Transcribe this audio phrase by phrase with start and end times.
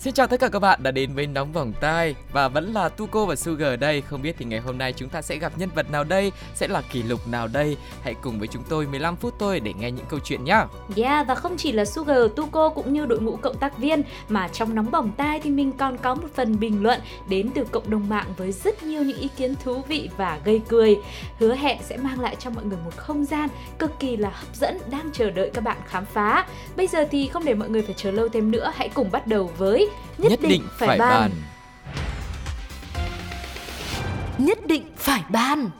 [0.00, 2.88] Xin chào tất cả các bạn đã đến với Nóng Vòng Tai Và vẫn là
[2.88, 5.68] Tuko và Sugar đây Không biết thì ngày hôm nay chúng ta sẽ gặp nhân
[5.74, 9.16] vật nào đây Sẽ là kỷ lục nào đây Hãy cùng với chúng tôi 15
[9.16, 10.64] phút thôi để nghe những câu chuyện nhé
[10.96, 14.48] Yeah, và không chỉ là Sugar, Tuko cũng như đội ngũ cộng tác viên mà
[14.48, 17.90] trong nóng vòng tai thì mình còn có một phần bình luận đến từ cộng
[17.90, 20.96] đồng mạng với rất nhiều những ý kiến thú vị và gây cười.
[21.38, 24.56] Hứa hẹn sẽ mang lại cho mọi người một không gian cực kỳ là hấp
[24.56, 26.46] dẫn đang chờ đợi các bạn khám phá.
[26.76, 29.26] Bây giờ thì không để mọi người phải chờ lâu thêm nữa, hãy cùng bắt
[29.26, 31.30] đầu với Nhất, định, phải, bàn.
[34.38, 35.70] Nhất định phải ban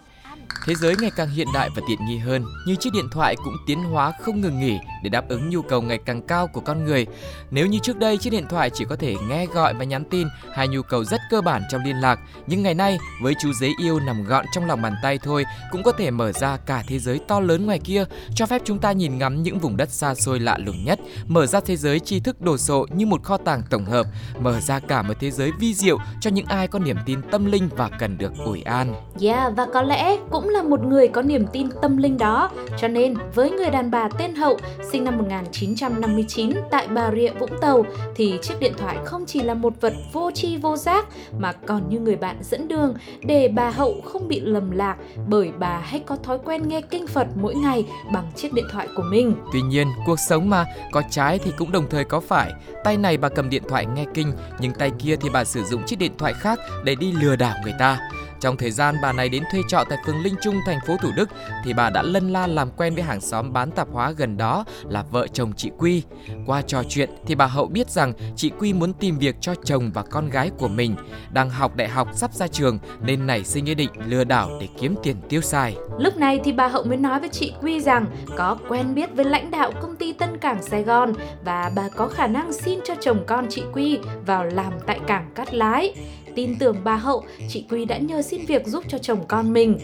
[0.70, 3.56] Thế giới ngày càng hiện đại và tiện nghi hơn, nhưng chiếc điện thoại cũng
[3.66, 6.84] tiến hóa không ngừng nghỉ để đáp ứng nhu cầu ngày càng cao của con
[6.84, 7.06] người.
[7.50, 10.28] Nếu như trước đây chiếc điện thoại chỉ có thể nghe gọi và nhắn tin,
[10.54, 13.72] hai nhu cầu rất cơ bản trong liên lạc, nhưng ngày nay với chú giấy
[13.82, 16.98] yêu nằm gọn trong lòng bàn tay thôi cũng có thể mở ra cả thế
[16.98, 20.14] giới to lớn ngoài kia, cho phép chúng ta nhìn ngắm những vùng đất xa
[20.14, 23.36] xôi lạ lùng nhất, mở ra thế giới tri thức đồ sộ như một kho
[23.36, 24.06] tàng tổng hợp,
[24.40, 27.44] mở ra cả một thế giới vi diệu cho những ai có niềm tin tâm
[27.44, 28.94] linh và cần được ủi an.
[29.20, 32.50] Yeah, và có lẽ cũng là là một người có niềm tin tâm linh đó.
[32.78, 34.58] Cho nên, với người đàn bà tên Hậu,
[34.92, 39.54] sinh năm 1959 tại Bà Rịa, Vũng Tàu, thì chiếc điện thoại không chỉ là
[39.54, 41.06] một vật vô tri vô giác
[41.38, 44.96] mà còn như người bạn dẫn đường để bà Hậu không bị lầm lạc
[45.28, 48.88] bởi bà hay có thói quen nghe kinh Phật mỗi ngày bằng chiếc điện thoại
[48.96, 49.34] của mình.
[49.52, 52.52] Tuy nhiên, cuộc sống mà có trái thì cũng đồng thời có phải.
[52.84, 55.82] Tay này bà cầm điện thoại nghe kinh, nhưng tay kia thì bà sử dụng
[55.86, 57.98] chiếc điện thoại khác để đi lừa đảo người ta.
[58.40, 61.10] Trong thời gian bà này đến thuê trọ tại phường Linh Trung, thành phố Thủ
[61.16, 61.28] Đức
[61.64, 64.64] thì bà đã lân la làm quen với hàng xóm bán tạp hóa gần đó
[64.88, 66.02] là vợ chồng chị Quy.
[66.46, 69.90] Qua trò chuyện thì bà Hậu biết rằng chị Quy muốn tìm việc cho chồng
[69.94, 70.96] và con gái của mình.
[71.32, 74.68] Đang học đại học sắp ra trường nên nảy sinh ý định lừa đảo để
[74.80, 75.76] kiếm tiền tiêu xài.
[75.98, 78.06] Lúc này thì bà Hậu mới nói với chị Quy rằng
[78.36, 81.12] có quen biết với lãnh đạo công ty Tân Cảng Sài Gòn
[81.44, 85.30] và bà có khả năng xin cho chồng con chị Quy vào làm tại cảng
[85.34, 85.94] Cát Lái.
[86.40, 89.78] Tin tưởng bà Hậu, chị Quy đã nhờ xin việc giúp cho chồng con mình.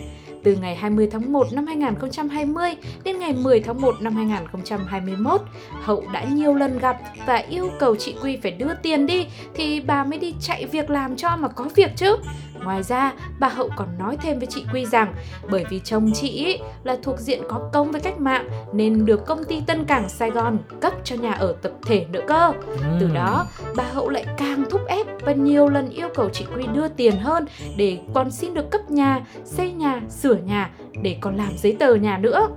[0.44, 2.74] Từ ngày 20 tháng 1 năm 2020
[3.04, 5.40] đến ngày 10 tháng 1 năm 2021,
[5.82, 6.96] Hậu đã nhiều lần gặp
[7.26, 10.90] và yêu cầu chị Quy phải đưa tiền đi thì bà mới đi chạy việc
[10.90, 12.16] làm cho mà có việc chứ.
[12.64, 15.14] Ngoài ra, bà Hậu còn nói thêm với chị Quy rằng
[15.50, 19.26] bởi vì chồng chị ý là thuộc diện có công với cách mạng nên được
[19.26, 22.52] công ty Tân Cảng Sài Gòn cấp cho nhà ở tập thể nữa cơ.
[23.00, 23.46] Từ đó,
[23.76, 27.16] bà Hậu lại càng thúc ép và nhiều lần yêu cầu chị Quy đưa tiền
[27.16, 27.46] hơn
[27.76, 30.70] để còn xin được cấp nhà, xây nhà, sửa nhà
[31.02, 32.48] để còn làm giấy tờ nhà nữa.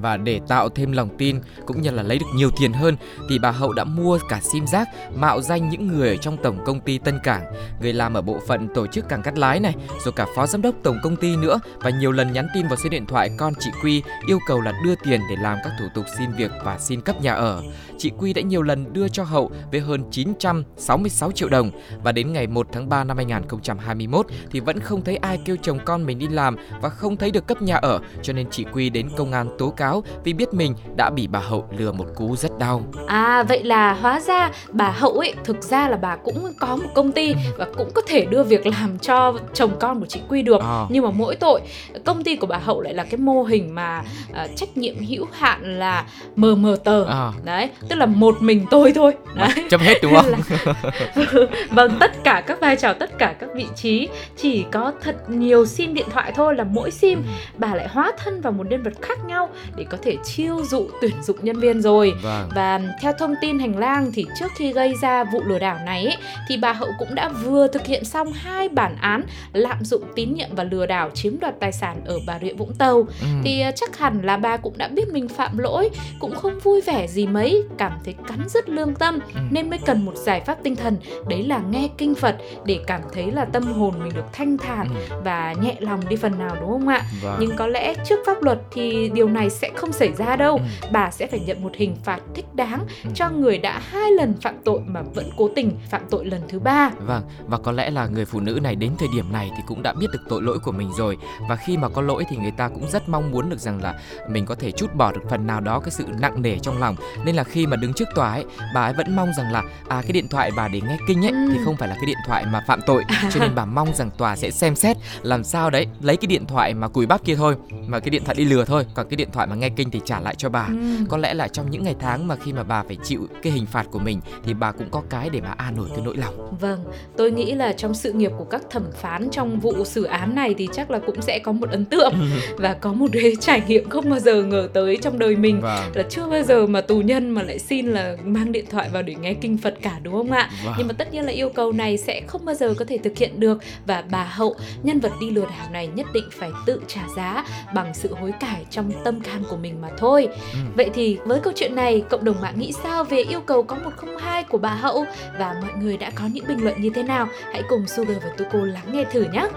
[0.00, 2.96] Và để tạo thêm lòng tin cũng như là lấy được nhiều tiền hơn
[3.28, 6.64] thì bà Hậu đã mua cả sim giác mạo danh những người ở trong tổng
[6.64, 9.74] công ty Tân Cảng, người làm ở bộ phận tổ chức cảng cắt lái này,
[10.04, 12.76] rồi cả phó giám đốc tổng công ty nữa và nhiều lần nhắn tin vào
[12.76, 15.86] số điện thoại con chị Quy yêu cầu là đưa tiền để làm các thủ
[15.94, 17.62] tục xin việc và xin cấp nhà ở.
[17.98, 21.70] Chị Quy đã nhiều lần đưa cho Hậu với hơn 966 triệu đồng
[22.02, 25.78] và đến ngày 1 tháng 3 năm 2021 thì vẫn không thấy ai kêu chồng
[25.84, 28.90] con mình đi làm và không thấy được cấp nhà ở cho nên chị Quy
[28.90, 29.89] đến công an tố cáo
[30.24, 32.82] vì biết mình đã bị bà Hậu lừa một cú rất đau.
[33.06, 36.88] À vậy là hóa ra bà Hậu ấy thực ra là bà cũng có một
[36.94, 40.42] công ty và cũng có thể đưa việc làm cho chồng con của chị Quy
[40.42, 40.60] được.
[40.62, 40.86] À.
[40.88, 41.60] Nhưng mà mỗi tội
[42.04, 44.02] công ty của bà Hậu lại là cái mô hình mà
[44.32, 46.04] à, trách nhiệm hữu hạn là
[46.36, 47.04] mờ mờ tờ.
[47.04, 47.32] À.
[47.44, 49.12] Đấy, tức là một mình tôi thôi.
[49.34, 49.48] Đấy.
[49.70, 50.26] Chấm hết đúng không?
[51.14, 55.16] Là- vâng, tất cả các vai trò, tất cả các vị trí chỉ có thật
[55.30, 57.22] nhiều sim điện thoại thôi là mỗi sim
[57.56, 59.48] bà lại hóa thân vào một nhân vật khác nhau
[59.80, 62.12] để có thể chiêu dụ tuyển dụng nhân viên rồi.
[62.22, 62.48] Vâng.
[62.54, 66.04] Và theo thông tin hành lang thì trước khi gây ra vụ lừa đảo này
[66.04, 66.16] ấy,
[66.48, 70.34] thì bà Hậu cũng đã vừa thực hiện xong hai bản án lạm dụng tín
[70.34, 72.96] nhiệm và lừa đảo chiếm đoạt tài sản ở Bà Rịa Vũng Tàu.
[73.20, 73.26] Ừ.
[73.44, 75.90] Thì ờ, chắc hẳn là bà cũng đã biết mình phạm lỗi,
[76.20, 79.40] cũng không vui vẻ gì mấy, cảm thấy cắn rứt lương tâm Ừ.
[79.50, 80.96] nên mới cần một giải pháp tinh thần,
[81.28, 84.88] đấy là nghe kinh Phật để cảm thấy là tâm hồn mình được thanh thản
[85.10, 85.16] Ừ.
[85.24, 87.02] và nhẹ lòng đi phần nào đúng không ạ?
[87.22, 87.36] Vâng.
[87.40, 90.56] Nhưng có lẽ trước pháp luật thì điều này sẽ không xảy ra đâu.
[90.82, 90.88] Ừ.
[90.92, 93.10] Bà sẽ phải nhận một hình phạt thích đáng Ừ.
[93.14, 96.58] cho người đã hai lần phạm tội mà vẫn cố tình phạm tội lần thứ
[96.58, 96.90] ba.
[96.98, 99.82] Vâng, và có lẽ là người phụ nữ này đến thời điểm này thì cũng
[99.82, 101.16] đã biết được tội lỗi của mình rồi
[101.48, 103.94] Và khi mà có lỗi thì người ta cũng rất mong muốn được rằng là
[104.28, 106.96] mình có thể chút bỏ được phần nào đó cái sự nặng nề trong lòng
[107.24, 108.44] Nên là khi mà đứng trước tòa ấy,
[108.74, 111.32] bà ấy vẫn mong rằng là à cái điện thoại bà để nghe kinh ấy
[111.32, 111.64] thì Ừ.
[111.64, 114.36] không phải là cái điện thoại mà phạm tội Cho nên bà mong rằng tòa
[114.36, 117.54] sẽ xem xét làm sao đấy lấy cái điện thoại mà cùi bắp kia thôi
[117.86, 120.00] Mà cái điện thoại đi lừa thôi, còn cái điện thoại mà nghe kinh thì
[120.04, 120.66] trả lại cho bà.
[120.68, 120.74] Ừ.
[121.08, 123.66] Có lẽ là trong những ngày tháng mà khi mà bà phải chịu cái hình
[123.66, 126.56] phạt của mình thì bà cũng có cái để bà an nổi cái nỗi lòng.
[126.60, 126.84] Vâng,
[127.16, 130.54] tôi nghĩ là trong sự nghiệp của các thẩm phán trong vụ xử án này
[130.58, 132.14] thì chắc là cũng sẽ có một ấn tượng
[132.56, 135.92] và có một cái trải nghiệm không bao giờ ngờ tới trong đời mình Vâng.
[135.94, 139.02] là chưa bao giờ mà tù nhân mà lại xin là mang điện thoại vào
[139.02, 140.50] để nghe kinh Phật cả đúng không ạ?
[140.64, 140.74] Vâng.
[140.78, 143.18] Nhưng mà tất nhiên là yêu cầu này sẽ không bao giờ có thể thực
[143.18, 146.80] hiện được và bà Hậu, nhân vật đi lừa đảo này nhất định phải tự
[146.86, 150.28] trả giá bằng sự hối cải trong tâm can của mình mà thôi.
[150.52, 150.58] Ừ.
[150.76, 153.76] Vậy thì với câu chuyện này, cộng đồng mạng nghĩ sao về yêu cầu có
[153.84, 155.04] 102 của bà Hậu
[155.38, 157.28] và mọi người đã có những bình luận như thế nào?
[157.52, 159.48] Hãy cùng Sugar và Tuko lắng nghe thử nhé.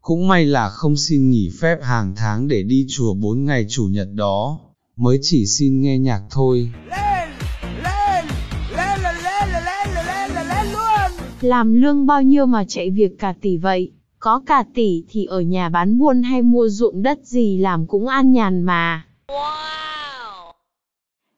[0.00, 3.88] Cũng may là không xin nghỉ phép hàng tháng để đi chùa 4 ngày chủ
[3.90, 4.60] nhật đó,
[4.96, 6.70] mới chỉ xin nghe nhạc thôi.
[11.40, 13.92] Làm lương bao nhiêu mà chạy việc cả tỷ vậy?
[14.24, 18.08] Có cả tỷ thì ở nhà bán buôn hay mua ruộng đất gì làm cũng
[18.08, 19.06] an nhàn mà.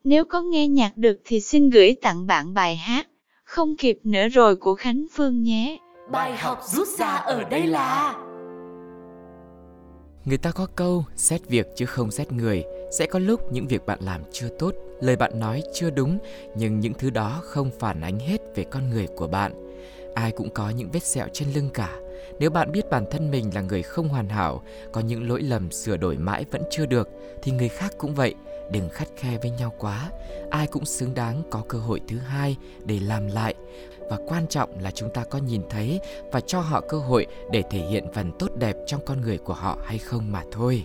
[0.05, 3.07] Nếu có nghe nhạc được thì xin gửi tặng bạn bài hát
[3.45, 5.79] Không kịp nữa rồi của Khánh Phương nhé.
[6.11, 8.15] Bài học rút ra ở đây là
[10.25, 12.65] Người ta có câu xét việc chứ không xét người
[12.99, 16.19] Sẽ có lúc những việc bạn làm chưa tốt Lời bạn nói chưa đúng
[16.57, 19.53] Nhưng những thứ đó không phản ánh hết về con người của bạn
[20.15, 22.01] Ai cũng có những vết sẹo trên lưng cả
[22.39, 25.71] nếu bạn biết bản thân mình là người không hoàn hảo, Có những lỗi lầm
[25.71, 27.09] sửa đổi mãi vẫn chưa được,
[27.43, 28.35] Thì người khác cũng vậy.
[28.71, 30.11] Đừng khắt khe với nhau quá.
[30.51, 33.55] Ai cũng xứng đáng có cơ hội thứ hai để làm lại.
[34.11, 36.01] Và quan trọng là chúng ta có nhìn thấy
[36.33, 39.55] và cho họ cơ hội để thể hiện phần tốt đẹp trong con người của
[39.55, 40.85] họ hay không mà thôi.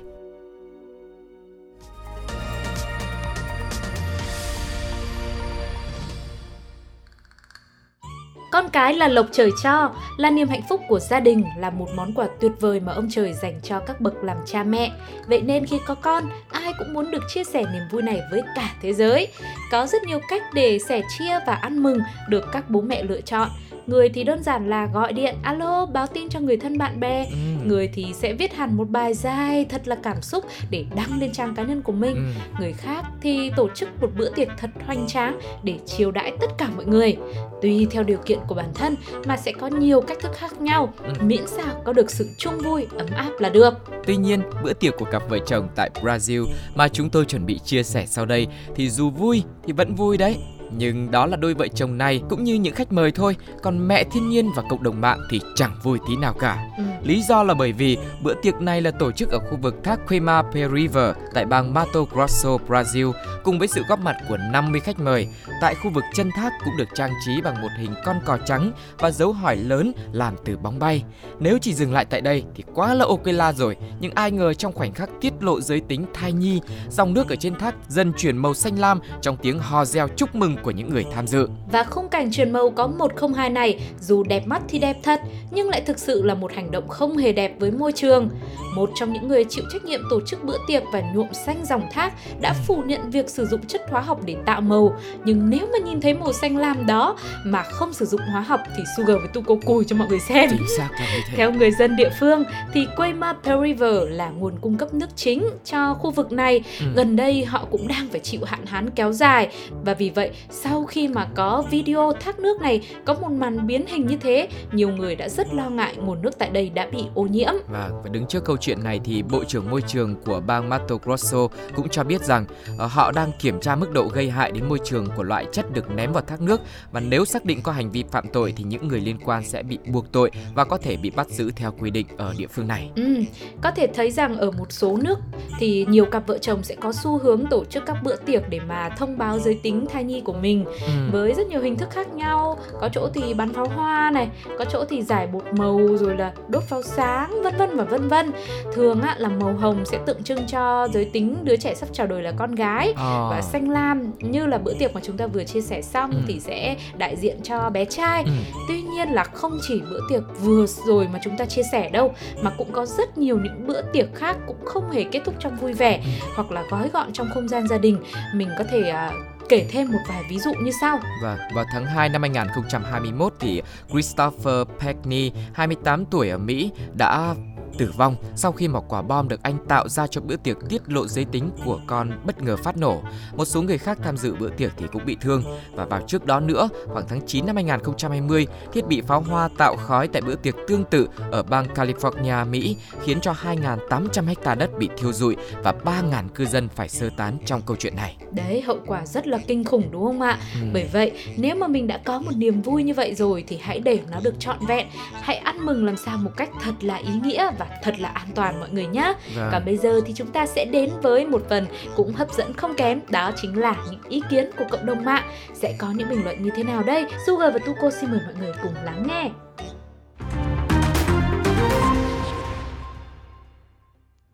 [8.51, 11.87] Con cái là lộc trời cho, là niềm hạnh phúc của gia đình, là một
[11.95, 14.91] món quà tuyệt vời mà ông trời dành cho các bậc làm cha mẹ.
[15.27, 18.41] Vậy nên khi có con, ai cũng muốn được chia sẻ niềm vui này với
[18.55, 19.27] cả thế giới.
[19.71, 21.99] Có rất nhiều cách để sẻ chia và ăn mừng
[22.29, 23.49] được các bố mẹ lựa chọn.
[23.87, 27.25] Người thì đơn giản là gọi điện, alo, báo tin cho người thân bạn bè.
[27.25, 27.37] Ừ.
[27.65, 31.31] Người thì sẽ viết hẳn một bài dài thật là cảm xúc để đăng lên
[31.31, 32.15] trang cá nhân của mình.
[32.15, 32.21] Ừ.
[32.59, 36.47] Người khác thì tổ chức một bữa tiệc thật hoành tráng để chiêu đãi tất
[36.57, 37.17] cả mọi người.
[37.61, 38.95] Tùy theo điều kiện của bản thân
[39.25, 41.13] mà sẽ có nhiều cách thức khác nhau, Ừ.
[41.21, 43.73] miễn sao có được sự chung vui, ấm áp là được.
[44.05, 46.45] Tuy nhiên, bữa tiệc của cặp vợ chồng tại Brazil
[46.75, 50.17] mà chúng tôi chuẩn bị chia sẻ sau đây thì dù vui thì vẫn vui
[50.17, 50.37] đấy.
[50.77, 54.03] Nhưng đó là đôi vợ chồng này cũng như những khách mời thôi, còn mẹ
[54.03, 56.67] thiên nhiên và cộng đồng mạng thì chẳng vui tí nào cả.
[56.77, 56.83] Ừ.
[57.03, 59.99] Lý do là bởi vì bữa tiệc này là tổ chức ở khu vực thác
[60.07, 63.11] Queima Periver tại bang Mato Grosso, Brazil
[63.43, 65.27] cùng với sự góp mặt của 50 khách mời.
[65.61, 68.71] Tại khu vực chân thác cũng được trang trí bằng một hình con cò trắng
[68.99, 71.03] và dấu hỏi lớn làm từ bóng bay.
[71.39, 74.53] Nếu chỉ dừng lại tại đây thì quá là ok la rồi, nhưng ai ngờ
[74.53, 78.13] trong khoảnh khắc tiết lộ giới tính thai nhi, dòng nước ở trên thác dần
[78.17, 81.47] chuyển màu xanh lam trong tiếng hò reo chúc mừng của những người tham dự.
[81.71, 85.21] Và khung cảnh truyền màu có 102 này dù đẹp mắt thì đẹp thật
[85.51, 88.29] nhưng lại thực sự là một hành động không hề đẹp với môi trường.
[88.75, 91.83] Một trong những người chịu trách nhiệm tổ chức bữa tiệc và nhuộm xanh dòng
[91.91, 94.95] thác đã phủ nhận việc sử dụng chất hóa học để tạo màu.
[95.25, 98.59] Nhưng nếu mà nhìn thấy màu xanh lam đó mà không sử dụng hóa học
[98.77, 100.49] thì Sugar với Tuko cùi cho mọi người xem.
[100.49, 101.37] Chính xác là như thế.
[101.37, 102.43] Theo người dân địa phương
[102.73, 106.63] thì Queima River là nguồn cung cấp nước chính cho khu vực này.
[106.79, 106.85] Ừ.
[106.95, 109.47] Gần đây họ cũng đang phải chịu hạn hán kéo dài
[109.85, 113.85] và vì vậy sau khi mà có video thác nước này có một màn biến
[113.87, 117.03] hình như thế, nhiều người đã rất lo ngại nguồn nước tại đây đã bị
[117.15, 117.53] ô nhiễm.
[117.67, 120.95] Và, và đứng trước câu chuyện này thì Bộ trưởng Môi trường của bang Mato
[121.03, 122.45] Grosso cũng cho biết rằng
[122.77, 125.73] ờ, họ đang kiểm tra mức độ gây hại đến môi trường của loại chất
[125.73, 128.63] được ném vào thác nước và nếu xác định có hành vi phạm tội thì
[128.63, 131.71] những người liên quan sẽ bị buộc tội và có thể bị bắt giữ theo
[131.79, 132.91] quy định ở địa phương này.
[132.95, 133.15] Ừ,
[133.61, 135.19] có thể thấy rằng ở một số nước
[135.59, 138.59] thì nhiều cặp vợ chồng sẽ có xu hướng tổ chức các bữa tiệc để
[138.59, 140.91] mà thông báo giới tính thai nhi của mình Ừ.
[141.11, 144.65] với rất nhiều hình thức khác nhau có chỗ thì bắn pháo hoa này có
[144.65, 148.31] chỗ thì giải bột màu rồi là đốt pháo sáng vân vân và vân vân
[148.73, 152.07] thường á, là màu hồng sẽ tượng trưng cho giới tính đứa trẻ sắp chào
[152.07, 153.27] đời là con gái Ờ.
[153.31, 156.17] và xanh lam như là bữa tiệc mà chúng ta vừa chia sẻ xong Ừ.
[156.27, 158.31] thì sẽ đại diện cho bé trai Ừ.
[158.67, 162.13] tuy nhiên là không chỉ bữa tiệc vừa rồi mà chúng ta chia sẻ đâu
[162.41, 165.55] mà cũng có rất nhiều những bữa tiệc khác cũng không hề kết thúc trong
[165.55, 166.01] vui vẻ
[166.35, 167.97] hoặc là gói gọn trong không gian gia đình
[168.35, 169.11] mình có thể à,
[169.51, 170.99] kể thêm một vài ví dụ như sau.
[171.21, 177.35] Và vào tháng 2 năm 2021 thì Christopher Peckney, 28 tuổi ở Mỹ đã
[177.77, 180.81] tử vong sau khi một quả bom được anh tạo ra cho bữa tiệc tiết
[180.87, 183.01] lộ giới tính của con bất ngờ phát nổ.
[183.35, 186.25] Một số người khác tham dự bữa tiệc thì cũng bị thương và vào trước
[186.25, 190.35] đó nữa, khoảng tháng 9 năm 2020, thiết bị pháo hoa tạo khói tại bữa
[190.35, 195.35] tiệc tương tự ở bang California, Mỹ khiến cho 2.800 hecta đất bị thiêu rụi
[195.63, 198.17] và 3.000 cư dân phải sơ tán trong câu chuyện này.
[198.31, 200.39] Đấy, hậu quả rất là kinh khủng đúng không ạ?
[200.61, 200.67] Ừ.
[200.73, 203.79] Bởi vậy, nếu mà mình đã có một niềm vui như vậy rồi thì hãy
[203.79, 204.87] để nó được trọn vẹn.
[205.21, 208.27] Hãy ăn mừng làm sao một cách thật là ý nghĩa và thật là an
[208.35, 209.13] toàn mọi người nhé.
[209.35, 209.49] Vâng.
[209.51, 211.65] Còn bây giờ thì chúng ta sẽ đến với một phần
[211.95, 215.23] cũng hấp dẫn không kém, đó chính là những ý kiến của cộng đồng mạng.
[215.53, 217.05] Sẽ có những bình luận như thế nào đây?
[217.27, 219.29] Sugar và Tuko xin mời mọi người cùng lắng nghe.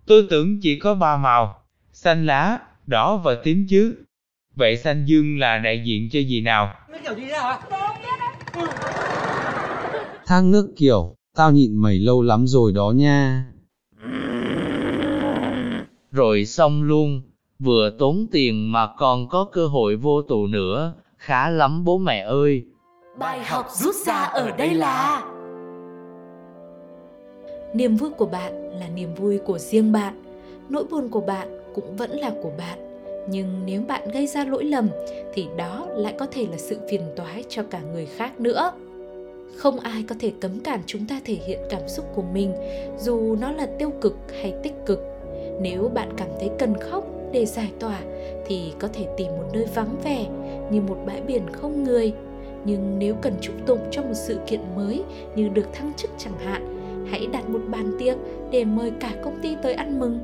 [0.07, 3.96] Tôi tưởng chỉ có ba màu, xanh lá, đỏ và tím chứ.
[4.55, 6.74] Vậy xanh dương là đại diện cho gì nào?
[10.25, 13.46] Thang nước kiểu, tao nhịn mày lâu lắm rồi đó nha.
[16.12, 17.22] Rồi xong luôn,
[17.60, 22.20] vừa tốn tiền mà còn có cơ hội vô tù nữa, khá lắm bố mẹ
[22.20, 22.63] ơi.
[23.20, 25.24] Bài học rút ra ở đây là
[27.74, 30.24] Niềm vui của bạn là niềm vui của riêng bạn,
[30.70, 32.79] nỗi buồn của bạn cũng vẫn là của bạn.
[33.29, 34.89] Nhưng nếu bạn gây ra lỗi lầm
[35.34, 38.72] thì đó lại có thể là sự phiền toái cho cả người khác nữa.
[39.56, 42.54] Không ai có thể cấm cản chúng ta thể hiện cảm xúc của mình,
[43.00, 45.00] dù nó là tiêu cực hay tích cực.
[45.62, 48.00] Nếu bạn cảm thấy cần khóc để giải tỏa
[48.46, 50.25] thì có thể tìm một nơi vắng vẻ
[50.72, 52.13] như một bãi biển không người.
[52.66, 55.04] Nhưng nếu cần chúc tụng cho một sự kiện mới
[55.36, 56.77] như được thăng chức chẳng hạn,
[57.12, 58.18] hãy đặt một bàn tiệc
[58.51, 60.20] để mời cả công ty tới ăn mừng.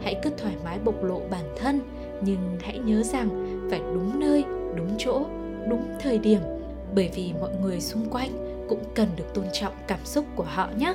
[0.00, 1.80] Hãy cứ thoải mái bộc lộ bản thân,
[2.20, 3.28] nhưng hãy nhớ rằng
[3.70, 4.44] phải đúng nơi,
[4.76, 5.22] đúng chỗ,
[5.70, 6.40] đúng thời điểm,
[6.94, 10.68] bởi vì mọi người xung quanh cũng cần được tôn trọng cảm xúc của họ
[10.76, 10.94] nhé.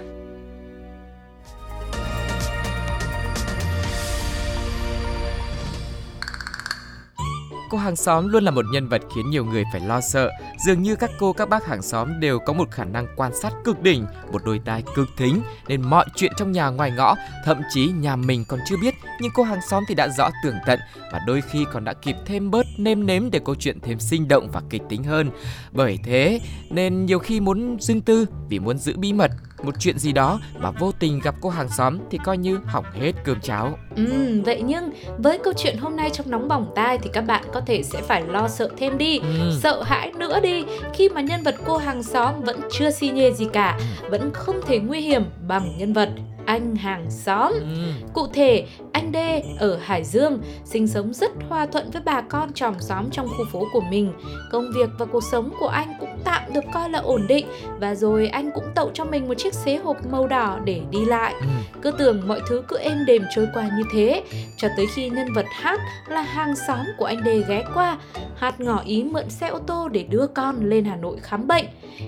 [7.69, 10.29] Cô hàng xóm luôn là một nhân vật khiến nhiều người phải lo sợ.
[10.65, 13.53] Dường như các cô các bác hàng xóm đều có một khả năng quan sát
[13.63, 17.61] cực đỉnh, một đôi tai cực thính nên mọi chuyện trong nhà ngoài ngõ, thậm
[17.69, 20.79] chí nhà mình còn chưa biết, nhưng cô hàng xóm thì đã rõ tường tận
[21.11, 24.27] và đôi khi còn đã kịp thêm bớt nêm nếm để câu chuyện thêm sinh
[24.27, 25.29] động và kịch tính hơn.
[25.71, 29.31] Bởi thế nên nhiều khi muốn riêng tư vì muốn giữ bí mật
[29.63, 32.85] một chuyện gì đó mà vô tình gặp cô hàng xóm thì coi như hỏng
[32.93, 33.77] hết cơm cháo.
[33.95, 37.43] Ừ, vậy nhưng với câu chuyện hôm nay trong nóng bỏng tai thì các bạn
[37.53, 39.25] có thể sẽ phải lo sợ thêm đi, Ừ.
[39.61, 43.31] sợ hãi nữa đi khi mà nhân vật cô hàng xóm vẫn chưa xi nhê
[43.31, 46.09] gì cả, vẫn không thể nguy hiểm bằng nhân vật
[46.45, 47.53] anh hàng xóm.
[47.53, 47.65] Ừ.
[48.13, 49.17] Cụ thể, anh D
[49.59, 53.45] ở Hải Dương sinh sống rất hòa thuận với bà con chòm xóm trong khu
[53.51, 54.13] phố của mình.
[54.51, 57.45] Công việc và cuộc sống của anh cũng tạm được coi là ổn định
[57.79, 61.05] và rồi anh cũng tậu cho mình một chiếc xế hộp màu đỏ để đi
[61.05, 61.33] lại.
[61.41, 61.47] Ừ.
[61.81, 64.23] Cứ tưởng mọi thứ cứ êm đềm trôi qua như thế,
[64.57, 67.97] cho tới khi nhân vật Hát là hàng xóm của anh Đề ghé qua.
[68.35, 71.65] Hát ngỏ ý mượn xe ô tô để đưa con lên Hà Nội khám bệnh.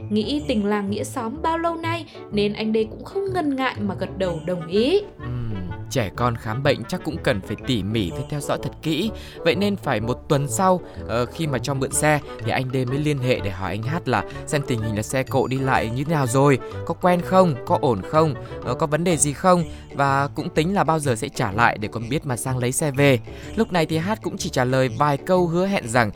[0.10, 3.75] Nghĩ tình làng nghĩa xóm bao lâu nay nên anh Đề cũng không ngần ngại
[3.79, 5.01] mà gật đầu đồng ý.
[5.19, 5.56] Ừ
[5.89, 9.12] trẻ con khám bệnh chắc cũng cần phải tỉ mỉ, phải theo dõi thật kỹ.
[9.38, 12.86] Vậy nên phải một tuần sau ờ, khi mà cho mượn xe thì anh đê
[12.86, 15.58] mới liên hệ để hỏi anh hát là xem tình hình là xe cộ đi
[15.58, 19.17] lại như thế nào rồi, có quen không, có ổn không ờ, có vấn đề
[19.17, 19.63] gì không
[19.94, 22.72] và cũng tính là bao giờ sẽ trả lại để con biết mà sang lấy
[22.72, 23.20] xe về.
[23.56, 26.12] Lúc này thì hát cũng chỉ trả lời vài câu hứa hẹn rằng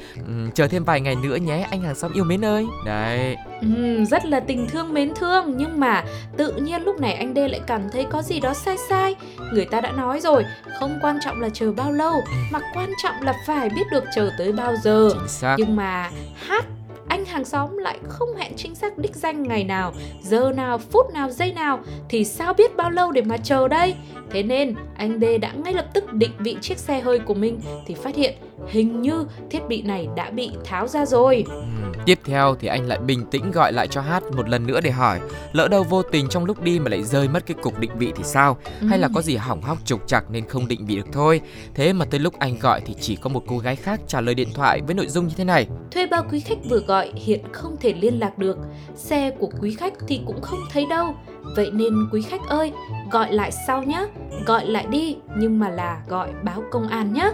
[0.54, 2.66] chờ thêm vài ngày nữa nhé, anh hàng xóm yêu mến ơi.
[2.86, 3.36] Đấy.
[3.62, 6.04] Ừm, rất là tình thương mến thương nhưng mà
[6.38, 9.16] tự nhiên lúc này anh D lại cảm thấy có gì đó sai sai.
[9.54, 10.46] Người ta đã nói rồi,
[10.80, 12.14] không quan trọng là chờ bao lâu
[12.52, 15.10] mà quan trọng là phải biết được chờ tới bao giờ.
[15.58, 16.10] Nhưng mà
[16.48, 16.66] hát
[17.22, 21.06] anh hàng xóm lại không hẹn chính xác đích danh ngày nào, giờ nào, phút
[21.14, 23.96] nào, giây nào thì sao biết bao lâu để mà chờ đây?
[24.32, 27.60] Thế nên anh D đã ngay lập tức định vị chiếc xe hơi của mình
[27.88, 28.34] thì phát hiện
[28.68, 31.44] hình như thiết bị này đã bị tháo ra rồi.
[31.48, 34.82] Ừm, Tiếp theo thì anh lại bình tĩnh gọi lại cho Hát một lần nữa
[34.82, 35.20] để hỏi
[35.52, 38.14] Lỡ đâu vô tình trong lúc đi mà lại rơi mất cái cục định vị
[38.16, 38.58] thì sao
[38.90, 41.42] Hay là có gì hỏng hóc trục trặc nên không định vị được thôi
[41.74, 44.36] Thế mà tới lúc anh gọi thì chỉ có một cô gái khác trả lời
[44.36, 47.42] điện thoại với nội dung như thế này Thuê bao quý khách vừa gọi hiện
[47.52, 48.58] không thể liên lạc được,
[48.96, 51.16] xe của quý khách thì cũng không thấy đâu.
[51.56, 52.72] Vậy nên quý khách ơi,
[53.12, 54.06] gọi lại sau nhé,
[54.46, 57.32] gọi lại đi nhưng mà là gọi báo công an nhé.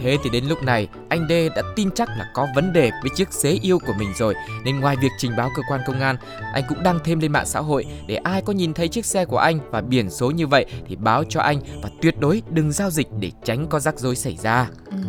[0.00, 3.10] Thế thì đến lúc này anh D đã tin chắc là có vấn đề với
[3.14, 6.16] chiếc xế yêu của mình rồi Nên ngoài việc trình báo cơ quan công an
[6.52, 9.24] Anh cũng đăng thêm lên mạng xã hội Để ai có nhìn thấy chiếc xe
[9.24, 12.72] của anh và biển số như vậy Thì báo cho anh và tuyệt đối đừng
[12.72, 14.99] giao dịch để tránh có rắc rối xảy ra Ừm,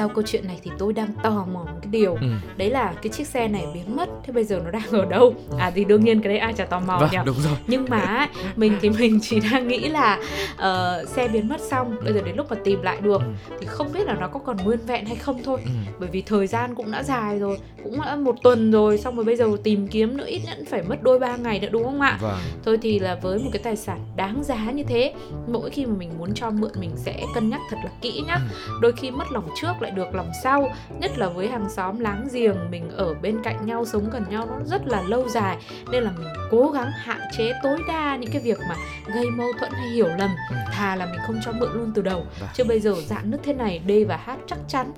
[0.00, 2.26] sau câu chuyện này thì tôi đang tò mò một cái điều Ừ.
[2.56, 5.34] đấy là cái chiếc xe này biến mất thế bây giờ nó đang ở đâu
[5.58, 7.52] à thì đương nhiên cái đấy ai chả tò mò Vâng, nhỉ đúng rồi.
[7.66, 10.18] nhưng mà mình thì mình chỉ đang nghĩ là
[10.56, 13.54] ờ, xe biến mất xong bây giờ đến lúc mà tìm lại được Ừ.
[13.60, 15.70] thì không biết là nó có còn nguyên vẹn hay không thôi Ừ.
[16.00, 19.24] bởi vì thời gian cũng đã dài rồi cũng đã một tuần rồi xong rồi
[19.24, 22.00] bây giờ tìm kiếm nữa ít nhất phải mất đôi ba ngày nữa đúng không
[22.00, 22.38] ạ Vâng.
[22.64, 25.14] thôi thì là với một cái tài sản đáng giá như thế
[25.48, 28.38] mỗi khi mà mình muốn cho mượn mình sẽ cân nhắc thật là kỹ nhá
[28.66, 28.72] Ừ.
[28.82, 30.70] đôi khi mất lòng trước lại được lòng sau
[31.00, 32.56] nhất là với hàng xóm láng giềng.
[32.70, 35.56] Mình ở bên cạnh nhau sống gần nhau nó rất là lâu dài
[35.92, 38.74] nên là mình cố gắng hạn chế tối đa những cái việc mà
[39.14, 40.30] gây mâu thuẫn hay hiểu lầm.
[40.50, 40.56] Ừ.
[40.72, 42.26] thà là mình không cho mượn luôn từ đầu.
[42.40, 42.48] Vâng.
[42.54, 44.92] chứ bây giờ dạng nước thế này D và H chắc chắn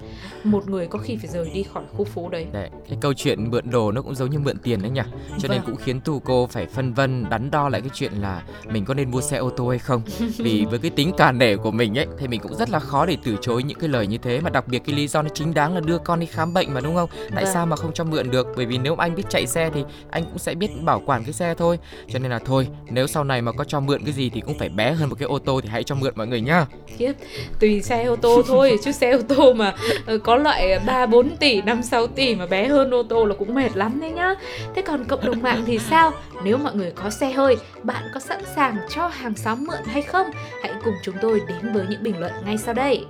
[0.44, 2.46] một người có khi phải rời đi khỏi khu phố đấy.
[2.52, 5.00] Đấy, cái câu chuyện mượn đồ nó cũng giống như mượn tiền đấy nhỉ?
[5.38, 5.66] Cho nên Vâng.
[5.66, 8.94] cũng khiến tu cô phải phân vân đắn đo lại cái chuyện là mình có
[8.94, 10.02] nên mua xe ô tô hay không.
[10.36, 13.06] Vì với cái tính cà nể của mình ấy Thì mình cũng rất là khó
[13.06, 14.40] để từ chối những cái lời như thế.
[14.40, 16.74] Mà đặc biệt cái lý do nó chính đáng là đưa con đi khám bệnh
[16.74, 17.54] mà đúng không Tại Vâng.
[17.54, 20.24] sao mà không cho mượn được Bởi vì nếu anh biết chạy xe thì anh
[20.24, 21.78] cũng sẽ biết bảo quản cái xe thôi
[22.12, 24.58] Cho nên là thôi nếu sau này mà có cho mượn cái gì thì cũng
[24.58, 27.12] phải bé hơn một cái ô tô thì hãy cho mượn mọi người nhá Khiếp,
[27.60, 29.74] tùy xe ô tô thôi chứ xe ô tô mà
[30.06, 33.34] ờ, có loại 3 4 tỷ, 5 6 tỷ mà bé hơn ô tô là
[33.38, 34.34] cũng mệt lắm đấy nhá.
[34.74, 36.12] Thế còn cộng đồng mạng thì sao?
[36.44, 40.02] Nếu mọi người có xe hơi, bạn có sẵn sàng cho hàng xóm mượn hay
[40.02, 40.26] không?
[40.62, 43.04] Hãy cùng chúng tôi đến với những bình luận ngay sau đây.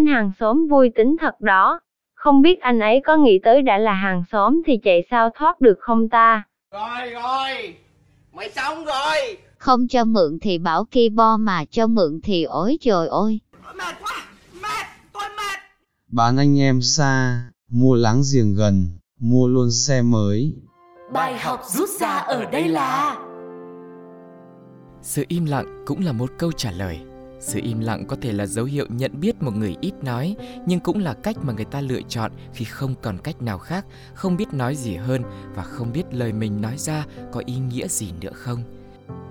[0.00, 1.80] Anh hàng xóm vui tính thật đó.
[2.14, 5.60] Không biết anh ấy có nghĩ tới đã là hàng xóm thì chạy sao thoát
[5.60, 6.42] được không ta?
[6.72, 7.74] Rồi rồi,
[8.32, 9.36] mày xong rồi.
[9.58, 13.40] Không cho mượn thì bảo keyboard mà cho mượn thì ối trời ơi.
[13.74, 14.24] Mệt quá,
[14.62, 15.58] mệt, tôi mệt.
[16.08, 20.54] Bán anh em xa, mua láng giềng gần, mua luôn xe mới.
[21.12, 23.18] Bài học rút ra ở đây là
[25.02, 27.00] Sự im lặng cũng là một câu trả lời.
[27.40, 30.80] Sự im lặng có thể là dấu hiệu nhận biết một người ít nói, nhưng
[30.80, 34.36] cũng là cách mà người ta lựa chọn khi không còn cách nào khác, không
[34.36, 35.22] biết nói gì hơn
[35.54, 38.62] và không biết lời mình nói ra có ý nghĩa gì nữa không.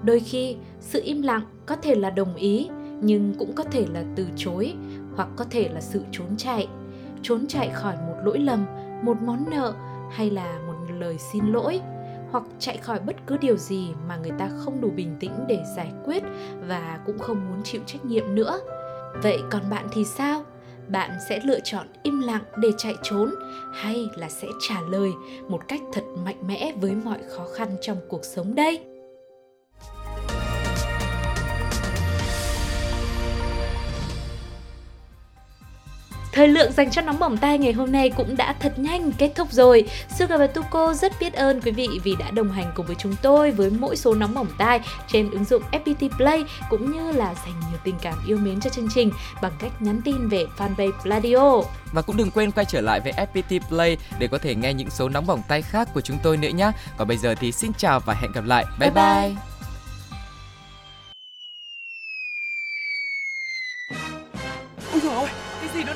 [0.03, 2.69] Đôi khi, sự im lặng có thể là đồng ý,
[3.01, 4.73] nhưng cũng có thể là từ chối,
[5.15, 6.67] hoặc có thể là sự trốn chạy.
[7.21, 8.65] Trốn chạy khỏi một lỗi lầm,
[9.03, 9.73] một món nợ
[10.11, 11.81] hay là một lời xin lỗi,
[12.31, 15.63] hoặc chạy khỏi bất cứ điều gì mà người ta không đủ bình tĩnh để
[15.75, 16.23] giải quyết
[16.67, 18.59] và cũng không muốn chịu trách nhiệm nữa.
[19.23, 20.43] Vậy còn bạn thì sao?
[20.87, 23.35] Bạn sẽ lựa chọn im lặng để chạy trốn
[23.73, 25.11] hay là sẽ trả lời
[25.47, 28.88] một cách thật mạnh mẽ với mọi khó khăn trong cuộc sống đây?
[36.39, 39.31] Thời lượng dành cho nóng bỏng tai ngày hôm nay cũng đã thật nhanh kết
[39.35, 39.89] thúc rồi.
[40.19, 43.15] Suga và Tuko rất biết ơn quý vị vì đã đồng hành cùng với chúng
[43.21, 47.35] tôi với mỗi số nóng bỏng tai trên ứng dụng FPT Play cũng như là
[47.45, 50.91] dành nhiều tình cảm yêu mến cho chương trình bằng cách nhắn tin về fanpage
[51.03, 51.61] Pladio.
[51.91, 54.89] Và cũng đừng quên quay trở lại với FPT Play để có thể nghe những
[54.89, 56.71] số nóng bỏng tay khác của chúng tôi nữa nhé.
[56.97, 58.65] Còn bây giờ thì xin chào và hẹn gặp lại.
[58.79, 59.03] Bye bye.
[59.03, 59.48] Bye bye.